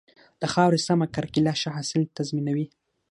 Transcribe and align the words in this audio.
د 0.41 0.43
خاورې 0.53 0.79
سمه 0.87 1.05
کرکيله 1.15 1.53
ښه 1.61 1.69
حاصل 1.75 2.01
تضمینوي. 2.17 2.67